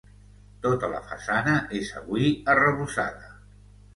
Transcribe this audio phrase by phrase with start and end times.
[0.61, 3.29] Tota la façana és avui arrebossada.